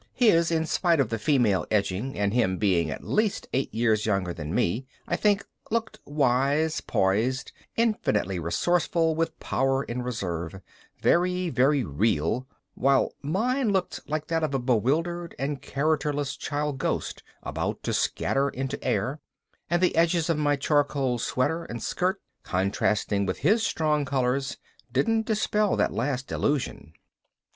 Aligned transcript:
His, 0.15 0.49
in 0.49 0.65
spite 0.65 0.99
of 0.99 1.09
the 1.09 1.19
female 1.19 1.67
edging 1.69 2.17
and 2.17 2.33
him 2.33 2.57
being 2.57 2.89
at 2.89 3.03
least 3.03 3.47
eight 3.53 3.71
years 3.71 4.07
younger 4.07 4.33
than 4.33 4.51
me, 4.51 4.87
I 5.07 5.15
think, 5.15 5.45
looked 5.69 5.99
wise, 6.05 6.81
poised, 6.81 7.51
infinitely 7.75 8.39
resourceful 8.39 9.13
with 9.13 9.39
power 9.39 9.83
in 9.83 10.01
reserve, 10.01 10.59
very 10.99 11.49
very 11.49 11.83
real, 11.83 12.47
while 12.73 13.13
mine 13.21 13.69
looked 13.69 13.99
like 14.09 14.25
that 14.25 14.43
of 14.43 14.55
a 14.55 14.59
bewildered 14.59 15.35
and 15.37 15.61
characterless 15.61 16.35
child 16.35 16.79
ghost 16.79 17.21
about 17.43 17.83
to 17.83 17.93
scatter 17.93 18.49
into 18.49 18.83
air 18.83 19.19
and 19.69 19.83
the 19.83 19.95
edges 19.95 20.31
of 20.31 20.37
my 20.39 20.55
charcoal 20.55 21.19
sweater 21.19 21.63
and 21.65 21.83
skirt, 21.83 22.19
contrasting 22.41 23.27
with 23.27 23.37
his 23.45 23.61
strong 23.61 24.05
colors, 24.05 24.57
didn't 24.91 25.27
dispel 25.27 25.75
that 25.75 25.93
last 25.93 26.31
illusion. 26.31 26.93